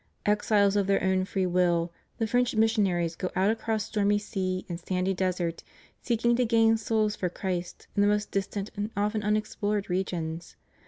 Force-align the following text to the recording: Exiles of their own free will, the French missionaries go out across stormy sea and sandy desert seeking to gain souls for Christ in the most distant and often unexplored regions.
Exiles 0.25 0.75
of 0.75 0.87
their 0.87 1.03
own 1.03 1.25
free 1.25 1.45
will, 1.45 1.93
the 2.17 2.25
French 2.25 2.55
missionaries 2.55 3.15
go 3.15 3.29
out 3.35 3.51
across 3.51 3.83
stormy 3.85 4.17
sea 4.17 4.65
and 4.67 4.79
sandy 4.79 5.13
desert 5.13 5.61
seeking 6.01 6.35
to 6.35 6.43
gain 6.43 6.75
souls 6.75 7.15
for 7.15 7.29
Christ 7.29 7.87
in 7.95 8.01
the 8.01 8.07
most 8.07 8.31
distant 8.31 8.71
and 8.75 8.89
often 8.97 9.21
unexplored 9.21 9.91
regions. 9.91 10.55